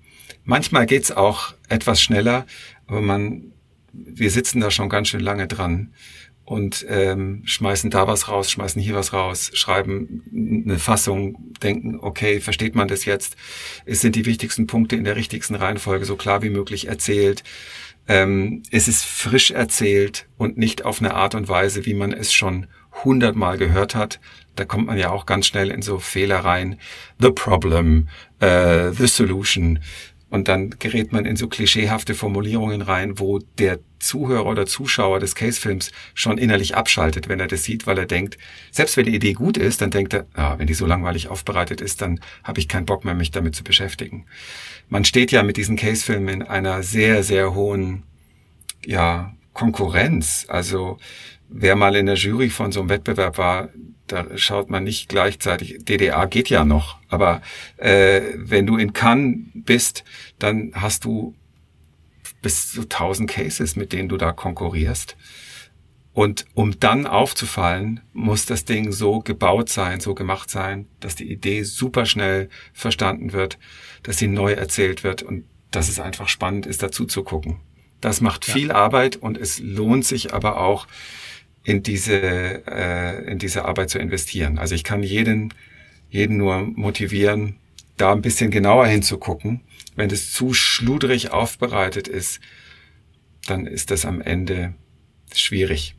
[0.44, 2.46] Manchmal geht's auch etwas schneller,
[2.86, 3.52] aber man,
[3.92, 5.92] wir sitzen da schon ganz schön lange dran
[6.50, 12.40] und ähm, schmeißen da was raus, schmeißen hier was raus, schreiben eine Fassung, denken, okay,
[12.40, 13.36] versteht man das jetzt?
[13.86, 17.44] Es sind die wichtigsten Punkte in der richtigsten Reihenfolge so klar wie möglich erzählt.
[18.08, 22.32] Ähm, es ist frisch erzählt und nicht auf eine Art und Weise, wie man es
[22.32, 22.66] schon
[23.04, 24.18] hundertmal gehört hat.
[24.56, 26.80] Da kommt man ja auch ganz schnell in so Fehler rein.
[27.20, 28.08] The problem,
[28.42, 29.78] uh, the solution.
[30.30, 35.34] Und dann gerät man in so klischeehafte Formulierungen rein, wo der Zuhörer oder Zuschauer des
[35.34, 38.38] Casefilms schon innerlich abschaltet, wenn er das sieht, weil er denkt,
[38.70, 41.80] selbst wenn die Idee gut ist, dann denkt er, ah, wenn die so langweilig aufbereitet
[41.80, 44.24] ist, dann habe ich keinen Bock mehr, mich damit zu beschäftigen.
[44.88, 48.04] Man steht ja mit diesen Casefilmen in einer sehr, sehr hohen
[48.86, 50.46] ja, Konkurrenz.
[50.48, 50.98] Also
[51.50, 53.68] wer mal in der Jury von so einem Wettbewerb war,
[54.06, 57.42] da schaut man nicht gleichzeitig, DDA geht ja noch, aber
[57.76, 60.04] äh, wenn du in Cannes bist,
[60.38, 61.34] dann hast du
[62.42, 65.16] bis zu 1000 Cases, mit denen du da konkurrierst.
[66.12, 71.30] Und um dann aufzufallen, muss das Ding so gebaut sein, so gemacht sein, dass die
[71.30, 73.58] Idee super schnell verstanden wird,
[74.02, 77.60] dass sie neu erzählt wird und dass es einfach spannend ist, dazu zu gucken.
[78.00, 78.54] Das macht ja.
[78.54, 80.88] viel Arbeit und es lohnt sich aber auch,
[81.62, 84.58] in diese, äh, in diese Arbeit zu investieren.
[84.58, 85.52] Also ich kann jeden,
[86.08, 87.56] jeden nur motivieren,
[87.96, 89.60] da ein bisschen genauer hinzugucken.
[89.94, 92.40] Wenn es zu schludrig aufbereitet ist,
[93.46, 94.74] dann ist das am Ende
[95.34, 95.96] schwierig.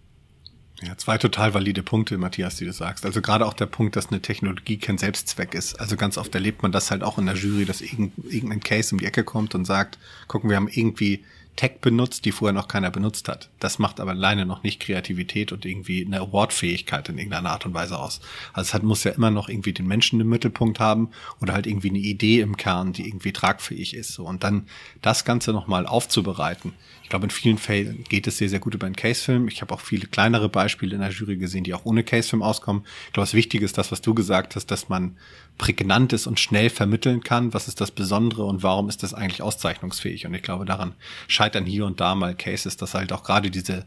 [0.83, 3.05] Ja, zwei total valide Punkte, Matthias, die du sagst.
[3.05, 5.79] Also gerade auch der Punkt, dass eine Technologie kein Selbstzweck ist.
[5.79, 8.99] Also ganz oft erlebt man das halt auch in der Jury, dass irgendein Case um
[8.99, 11.23] die Ecke kommt und sagt, gucken, wir haben irgendwie
[11.55, 13.49] Tech benutzt, die vorher noch keiner benutzt hat.
[13.59, 17.73] Das macht aber alleine noch nicht Kreativität und irgendwie eine Awardfähigkeit in irgendeiner Art und
[17.73, 18.21] Weise aus.
[18.53, 21.09] Also es hat, muss ja immer noch irgendwie den Menschen im Mittelpunkt haben
[21.41, 24.13] oder halt irgendwie eine Idee im Kern, die irgendwie tragfähig ist.
[24.13, 24.25] So.
[24.25, 24.67] Und dann
[25.01, 26.73] das Ganze nochmal aufzubereiten.
[27.03, 29.49] Ich glaube, in vielen Fällen geht es sehr, sehr gut über einen Casefilm.
[29.49, 32.83] Ich habe auch viele kleinere Beispiele in der Jury gesehen, die auch ohne Casefilm auskommen.
[33.07, 35.17] Ich glaube, das Wichtige ist das, was du gesagt hast, dass man
[35.61, 37.53] prägnant ist und schnell vermitteln kann.
[37.53, 40.25] Was ist das Besondere und warum ist das eigentlich auszeichnungsfähig?
[40.25, 40.95] Und ich glaube, daran
[41.27, 43.85] scheitern hier und da mal Cases, dass halt auch gerade diese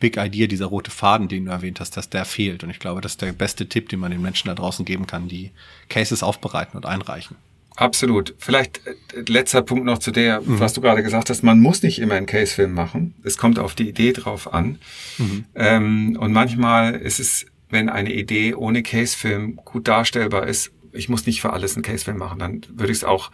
[0.00, 2.64] Big Idea, dieser rote Faden, den du erwähnt hast, dass der fehlt.
[2.64, 5.06] Und ich glaube, das ist der beste Tipp, den man den Menschen da draußen geben
[5.06, 5.52] kann, die
[5.88, 7.36] Cases aufbereiten und einreichen.
[7.76, 8.34] Absolut.
[8.38, 10.58] Vielleicht äh, letzter Punkt noch zu der, mhm.
[10.58, 11.44] was du gerade gesagt hast.
[11.44, 13.14] Man muss nicht immer einen Case-Film machen.
[13.22, 14.80] Es kommt auf die Idee drauf an.
[15.18, 15.44] Mhm.
[15.54, 21.26] Ähm, und manchmal ist es, wenn eine Idee ohne Case-Film gut darstellbar ist, ich muss
[21.26, 23.30] nicht für alles einen Casefilm machen, dann würde ich es auch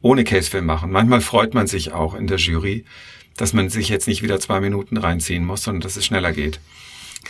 [0.00, 0.90] ohne Casefilm machen.
[0.90, 2.84] Manchmal freut man sich auch in der Jury,
[3.36, 6.60] dass man sich jetzt nicht wieder zwei Minuten reinziehen muss, sondern dass es schneller geht.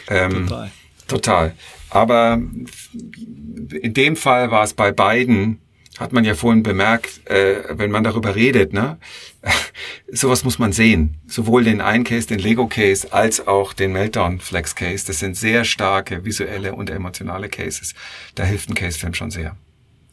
[0.09, 0.71] Ähm, total.
[1.07, 1.55] Total.
[1.91, 5.59] Aber in dem Fall war es bei beiden,
[5.99, 8.99] hat man ja vorhin bemerkt, äh, wenn man darüber redet, ne,
[10.13, 11.17] sowas muss man sehen.
[11.27, 15.07] Sowohl den einen Case, den Lego Case, als auch den Meltdown Flex Case.
[15.07, 17.95] Das sind sehr starke visuelle und emotionale Cases.
[18.35, 19.57] Da hilft ein Casefilm schon sehr.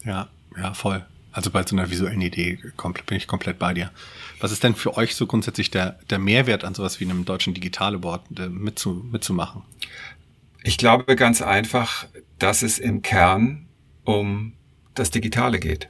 [0.03, 1.05] Ja, ja, voll.
[1.31, 2.59] Also bei so einer visuellen Idee
[3.07, 3.91] bin ich komplett bei dir.
[4.39, 7.53] Was ist denn für euch so grundsätzlich der, der Mehrwert an sowas wie einem deutschen
[7.53, 9.63] Digitale Board mitzu, mitzumachen?
[10.63, 12.07] Ich glaube ganz einfach,
[12.39, 13.67] dass es im Kern
[14.03, 14.53] um
[14.95, 15.89] das Digitale geht.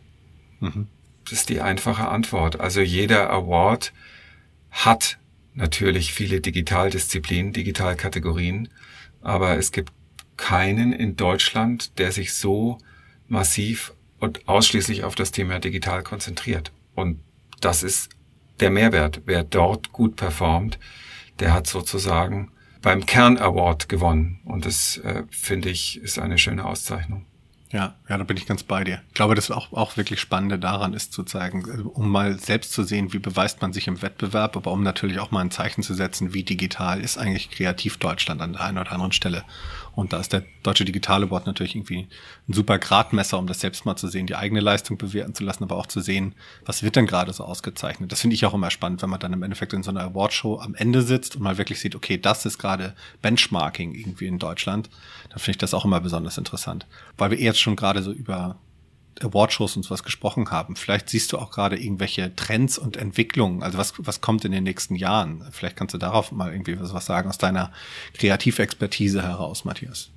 [0.59, 0.87] Mhm.
[1.23, 2.59] Das ist die einfache Antwort.
[2.59, 3.93] Also jeder Award
[4.71, 5.17] hat
[5.53, 8.69] natürlich viele Digitaldisziplinen, Digitalkategorien,
[9.21, 9.91] aber es gibt
[10.37, 12.77] keinen in Deutschland, der sich so
[13.27, 16.71] massiv und ausschließlich auf das Thema digital konzentriert.
[16.93, 17.19] Und
[17.61, 18.09] das ist
[18.59, 19.21] der Mehrwert.
[19.25, 20.77] Wer dort gut performt,
[21.39, 24.41] der hat sozusagen beim Kern Award gewonnen.
[24.45, 27.25] Und das, äh, finde ich, ist eine schöne Auszeichnung.
[27.75, 29.01] Ja, ja, da bin ich ganz bei dir.
[29.09, 32.71] Ich glaube, das auch, auch wirklich Spannende daran ist zu zeigen, also um mal selbst
[32.71, 35.83] zu sehen, wie beweist man sich im Wettbewerb, aber um natürlich auch mal ein Zeichen
[35.83, 39.43] zu setzen, wie digital ist eigentlich kreativ Deutschland an der einen oder anderen Stelle.
[39.95, 42.07] Und da ist der Deutsche Digitale Board natürlich irgendwie
[42.47, 45.63] ein super Gradmesser, um das selbst mal zu sehen, die eigene Leistung bewerten zu lassen,
[45.63, 48.11] aber auch zu sehen, was wird denn gerade so ausgezeichnet.
[48.11, 50.59] Das finde ich auch immer spannend, wenn man dann im Endeffekt in so einer Awardshow
[50.59, 54.89] am Ende sitzt und mal wirklich sieht, okay, das ist gerade Benchmarking irgendwie in Deutschland.
[55.29, 56.85] Dann finde ich das auch immer besonders interessant.
[57.17, 58.57] Weil wir jetzt schon gerade so über
[59.21, 60.75] Awardshows und was gesprochen haben.
[60.75, 63.63] Vielleicht siehst du auch gerade irgendwelche Trends und Entwicklungen.
[63.63, 65.43] Also was, was kommt in den nächsten Jahren?
[65.51, 67.71] Vielleicht kannst du darauf mal irgendwie was sagen aus deiner
[68.13, 70.09] Kreativexpertise heraus, Matthias.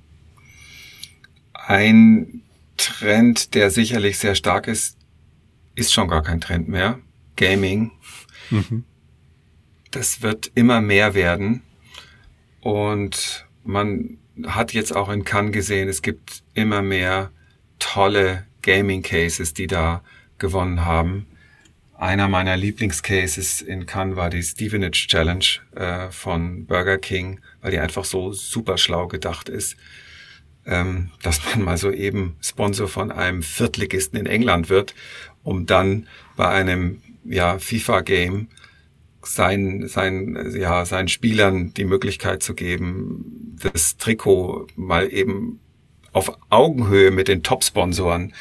[1.53, 2.41] Ein
[2.77, 4.97] Trend, der sicherlich sehr stark ist,
[5.75, 6.99] ist schon gar kein Trend mehr.
[7.35, 7.91] Gaming.
[8.49, 8.83] Mhm.
[9.91, 11.61] Das wird immer mehr werden.
[12.61, 17.31] Und man hat jetzt auch in Cannes gesehen, es gibt immer mehr
[17.79, 20.03] tolle Gaming Cases, die da
[20.37, 21.25] gewonnen haben.
[21.97, 27.79] Einer meiner Lieblingscases in Cannes war die Stevenage Challenge äh, von Burger King, weil die
[27.79, 29.75] einfach so super schlau gedacht ist,
[30.67, 34.93] ähm, dass man mal so eben Sponsor von einem Viertligisten in England wird,
[35.41, 38.49] um dann bei einem ja, FIFA-Game
[39.23, 45.59] sein, sein, ja, seinen Spielern die Möglichkeit zu geben, das Trikot mal eben
[46.11, 48.33] auf Augenhöhe mit den Top-Sponsoren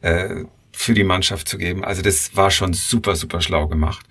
[0.00, 1.84] äh, für die Mannschaft zu geben.
[1.84, 4.06] Also das war schon super, super schlau gemacht.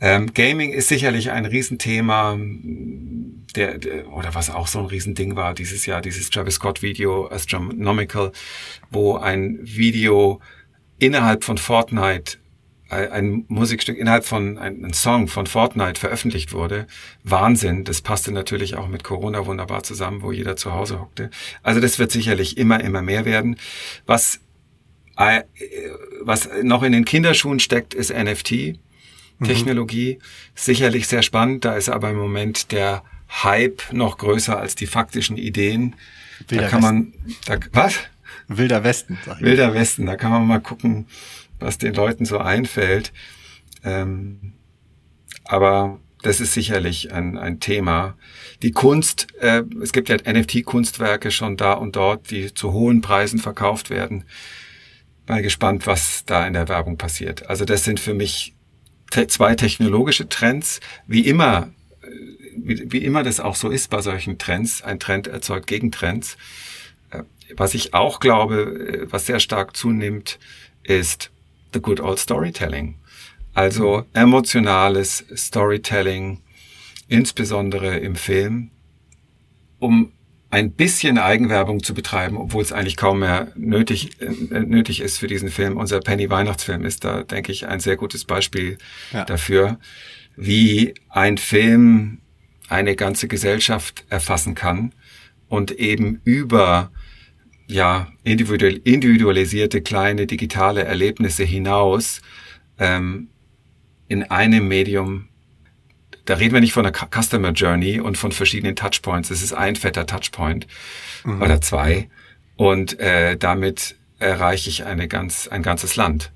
[0.00, 5.54] Ähm, Gaming ist sicherlich ein Riesenthema, der, der, oder was auch so ein Riesending war
[5.54, 8.32] dieses Jahr, dieses Travis Scott Video Astronomical,
[8.90, 10.40] wo ein Video
[10.98, 12.38] innerhalb von Fortnite
[12.92, 16.86] ein Musikstück innerhalb von einem Song von Fortnite veröffentlicht wurde.
[17.24, 17.84] Wahnsinn.
[17.84, 21.30] Das passte natürlich auch mit Corona wunderbar zusammen, wo jeder zu Hause hockte.
[21.62, 23.56] Also das wird sicherlich immer, immer mehr werden.
[24.06, 24.40] Was,
[25.16, 25.42] äh,
[26.20, 28.78] was noch in den Kinderschuhen steckt, ist NFT.
[29.42, 30.18] Technologie.
[30.18, 30.24] Mhm.
[30.54, 33.02] Sicherlich sehr spannend, da ist aber im Moment der
[33.42, 35.96] Hype noch größer als die faktischen Ideen.
[36.48, 37.12] Wilder da kann man,
[37.46, 37.98] da, was?
[38.48, 39.18] Wilder Westen.
[39.40, 41.06] Wilder Westen, da kann man mal gucken,
[41.62, 43.12] was den Leuten so einfällt.
[43.84, 44.54] Ähm,
[45.44, 48.16] aber das ist sicherlich ein, ein Thema.
[48.62, 53.40] Die Kunst, äh, es gibt ja NFT-Kunstwerke schon da und dort, die zu hohen Preisen
[53.40, 54.24] verkauft werden.
[55.26, 57.48] Mal gespannt, was da in der Werbung passiert.
[57.48, 58.54] Also das sind für mich
[59.10, 60.80] te zwei technologische Trends.
[61.06, 61.72] Wie immer,
[62.02, 62.08] äh,
[62.56, 66.36] wie, wie immer das auch so ist bei solchen Trends, ein Trend erzeugt Gegentrends.
[67.10, 67.24] Äh,
[67.56, 70.38] was ich auch glaube, äh, was sehr stark zunimmt,
[70.84, 71.31] ist
[71.72, 72.96] the good old storytelling.
[73.54, 76.40] Also emotionales Storytelling,
[77.08, 78.70] insbesondere im Film,
[79.78, 80.12] um
[80.52, 85.26] ein bisschen Eigenwerbung zu betreiben, obwohl es eigentlich kaum mehr nötig, äh, nötig ist für
[85.26, 85.78] diesen Film.
[85.78, 88.76] Unser Penny Weihnachtsfilm ist da, denke ich, ein sehr gutes Beispiel
[89.12, 89.24] ja.
[89.24, 89.78] dafür,
[90.36, 92.18] wie ein Film
[92.68, 94.94] eine ganze Gesellschaft erfassen kann
[95.48, 96.90] und eben über
[97.72, 102.22] ja individualisierte kleine digitale Erlebnisse hinaus
[102.78, 103.28] ähm,
[104.08, 105.28] in einem Medium,
[106.24, 109.30] da reden wir nicht von einer Customer Journey und von verschiedenen Touchpoints.
[109.30, 110.66] Es ist ein fetter Touchpoint
[111.24, 111.42] mhm.
[111.42, 112.08] oder zwei.
[112.56, 116.30] Und äh, damit erreiche ich eine ganz, ein ganzes Land.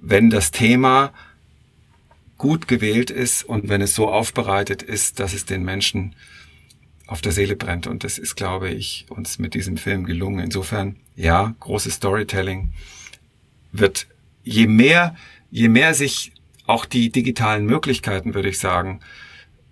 [0.00, 1.12] Wenn das Thema
[2.36, 6.14] gut gewählt ist und wenn es so aufbereitet ist, dass es den Menschen
[7.08, 7.86] auf der Seele brennt.
[7.88, 10.38] Und das ist, glaube ich, uns mit diesem Film gelungen.
[10.38, 12.72] Insofern, ja, großes Storytelling
[13.72, 14.06] wird,
[14.44, 15.16] je mehr,
[15.50, 16.32] je mehr sich
[16.66, 19.00] auch die digitalen Möglichkeiten, würde ich sagen,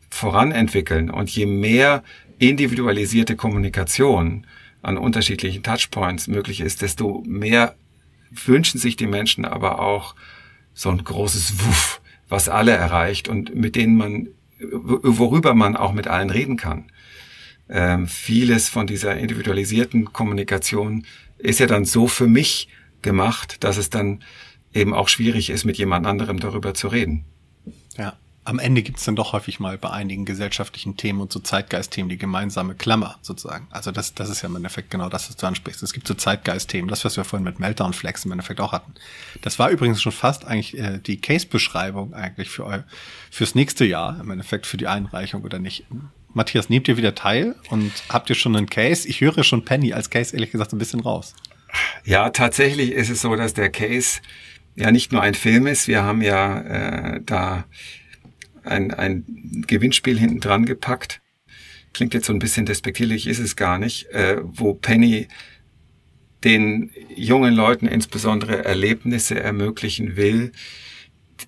[0.09, 2.03] voranentwickeln und je mehr
[2.39, 4.47] individualisierte Kommunikation
[4.81, 7.77] an unterschiedlichen Touchpoints möglich ist, desto mehr
[8.31, 10.15] wünschen sich die Menschen aber auch
[10.73, 16.09] so ein großes Wuff, was alle erreicht und mit denen man, worüber man auch mit
[16.09, 16.87] allen reden kann.
[17.69, 21.05] Ähm, vieles von dieser individualisierten Kommunikation
[21.39, 22.69] ist ja dann so für mich
[23.03, 24.23] gemacht, dass es dann
[24.73, 27.25] eben auch schwierig ist, mit jemand anderem darüber zu reden.
[27.97, 28.15] Ja.
[28.45, 32.09] Am Ende gibt es dann doch häufig mal bei einigen gesellschaftlichen Themen und so Zeitgeistthemen
[32.09, 33.67] die gemeinsame Klammer sozusagen.
[33.73, 35.83] Also das, das ist ja im Endeffekt genau das, was du ansprichst.
[35.83, 38.95] Es gibt so Zeitgeistthemen, das, was wir vorhin mit Meltdown Flex im Endeffekt auch hatten.
[39.43, 42.79] Das war übrigens schon fast eigentlich äh, die Case-Beschreibung eigentlich für eu
[43.33, 45.85] fürs nächste Jahr, im Endeffekt für die Einreichung oder nicht.
[46.37, 49.09] Matthias, nehmt ihr wieder teil und habt ihr schon einen Case?
[49.09, 51.35] Ich höre schon Penny als Case ehrlich gesagt ein bisschen raus.
[52.05, 54.21] Ja, tatsächlich ist es so, dass der Case
[54.75, 55.89] ja nicht nur ein Film ist.
[55.89, 57.65] Wir haben ja äh, da
[58.65, 59.25] ein, ein
[59.67, 61.23] Gewinnspiel hinten dran gepackt.
[61.95, 65.29] Klingt jetzt so ein bisschen despektierlich, ist es gar nicht, äh, wo Penny
[66.45, 70.53] den jungen Leuten insbesondere Erlebnisse ermöglichen will,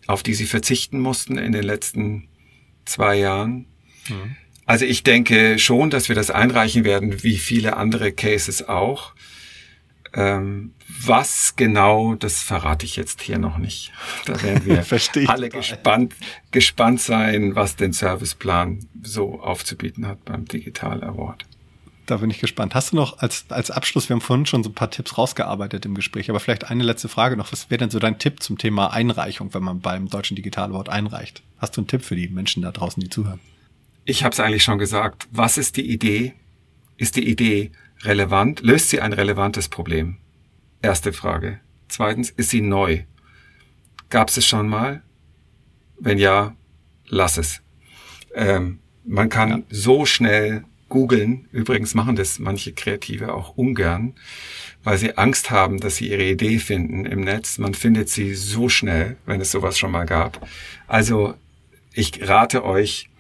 [0.06, 2.28] auf die sie verzichten mussten in den letzten
[2.86, 3.66] zwei Jahren.
[4.08, 4.36] Mhm.
[4.68, 9.14] Also ich denke schon, dass wir das einreichen werden, wie viele andere Cases auch.
[10.12, 10.74] Ähm,
[11.06, 13.92] was genau, das verrate ich jetzt hier noch nicht.
[14.26, 14.84] Da werden wir
[15.30, 16.14] alle gespannt,
[16.50, 21.46] gespannt sein, was den Serviceplan so aufzubieten hat beim Digital Award.
[22.04, 22.74] Da bin ich gespannt.
[22.74, 25.86] Hast du noch als, als Abschluss, wir haben vorhin schon so ein paar Tipps rausgearbeitet
[25.86, 27.52] im Gespräch, aber vielleicht eine letzte Frage noch.
[27.52, 30.90] Was wäre denn so dein Tipp zum Thema Einreichung, wenn man beim Deutschen Digital Award
[30.90, 31.42] einreicht?
[31.56, 33.40] Hast du einen Tipp für die Menschen da draußen, die zuhören?
[34.08, 35.28] Ich habe es eigentlich schon gesagt.
[35.32, 36.32] Was ist die Idee?
[36.96, 37.72] Ist die Idee
[38.04, 38.62] relevant?
[38.62, 40.16] Löst sie ein relevantes Problem?
[40.80, 41.60] Erste Frage.
[41.88, 43.02] Zweitens, ist sie neu?
[44.08, 45.02] Gab es schon mal?
[46.00, 46.56] Wenn ja,
[47.06, 47.60] lass es.
[48.34, 49.62] Ähm, man kann ja.
[49.68, 51.46] so schnell googeln.
[51.52, 54.14] Übrigens machen das manche Kreative auch ungern,
[54.84, 57.58] weil sie Angst haben, dass sie ihre Idee finden im Netz.
[57.58, 60.48] Man findet sie so schnell, wenn es sowas schon mal gab.
[60.86, 61.34] Also
[61.92, 63.10] ich rate euch,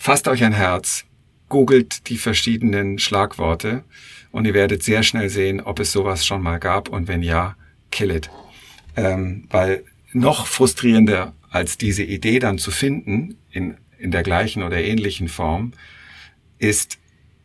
[0.00, 1.04] fasst euch ein Herz,
[1.50, 3.84] googelt die verschiedenen Schlagworte
[4.32, 7.54] und ihr werdet sehr schnell sehen, ob es sowas schon mal gab und wenn ja,
[7.90, 8.30] kill it.
[8.96, 14.82] Ähm, weil noch frustrierender als diese Idee dann zu finden in, in der gleichen oder
[14.82, 15.74] ähnlichen Form
[16.58, 16.98] ist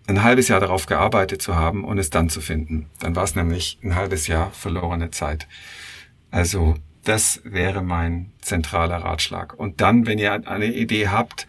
[0.08, 2.86] ein halbes Jahr darauf gearbeitet zu haben und es dann zu finden.
[3.02, 5.46] Dann war es nämlich ein halbes Jahr verlorene Zeit.
[6.32, 9.54] Also das wäre mein zentraler Ratschlag.
[9.54, 11.48] Und dann, wenn ihr eine Idee habt,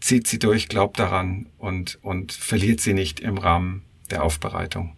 [0.00, 4.94] zieht sie durch, glaubt daran und, und verliert sie nicht im Rahmen der Aufbereitung.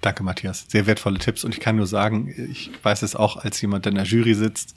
[0.00, 0.66] Danke, Matthias.
[0.68, 1.44] Sehr wertvolle Tipps.
[1.44, 4.74] Und ich kann nur sagen, ich weiß es auch als jemand, in der Jury sitzt,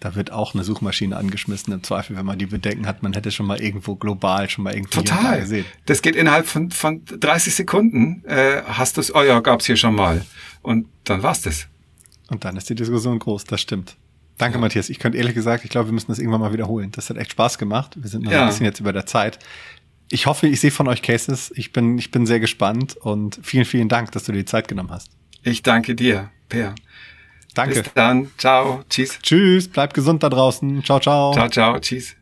[0.00, 1.72] da wird auch eine Suchmaschine angeschmissen.
[1.72, 4.74] Im Zweifel, wenn man die Bedenken hat, man hätte schon mal irgendwo global schon mal
[4.74, 5.40] irgendwo Total.
[5.40, 5.64] gesehen.
[5.86, 8.22] Das geht innerhalb von, von 30 Sekunden.
[8.26, 10.24] Äh, hast du es, oh ja, gab's hier schon mal.
[10.62, 11.66] Und dann war's das.
[12.28, 13.96] Und dann ist die Diskussion groß, das stimmt.
[14.38, 14.60] Danke, ja.
[14.60, 14.90] Matthias.
[14.90, 16.90] Ich könnte ehrlich gesagt, ich glaube, wir müssen das irgendwann mal wiederholen.
[16.92, 17.96] Das hat echt Spaß gemacht.
[17.96, 18.42] Wir sind noch ja.
[18.42, 19.38] ein bisschen jetzt über der Zeit.
[20.10, 21.52] Ich hoffe, ich sehe von euch Cases.
[21.56, 24.68] Ich bin, ich bin sehr gespannt und vielen, vielen Dank, dass du dir die Zeit
[24.68, 25.10] genommen hast.
[25.42, 26.74] Ich danke dir, Per.
[27.54, 27.82] Danke.
[27.82, 28.30] Bis dann.
[28.36, 28.84] Ciao.
[28.90, 29.18] Tschüss.
[29.22, 29.68] Tschüss.
[29.68, 30.84] Bleib gesund da draußen.
[30.84, 31.32] Ciao, ciao.
[31.32, 31.78] Ciao, ciao.
[31.80, 32.14] Tschüss.